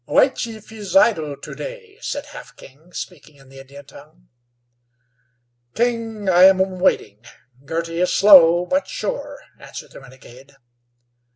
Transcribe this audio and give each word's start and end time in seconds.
"White 0.05 0.35
Chief 0.35 0.71
is 0.71 0.95
idle 0.95 1.37
to 1.37 1.53
day," 1.53 1.99
said 2.01 2.25
Half 2.25 2.55
King, 2.55 2.91
speaking 2.91 3.35
in 3.35 3.49
the 3.49 3.59
Indian 3.59 3.85
tongue. 3.85 4.29
"King, 5.75 6.27
I 6.27 6.45
am 6.45 6.57
waiting. 6.79 7.23
Girty 7.65 7.99
is 7.99 8.11
slow, 8.11 8.65
but 8.65 8.87
sure," 8.87 9.37
answered 9.59 9.91
the 9.91 9.99
renegade. 9.99 10.55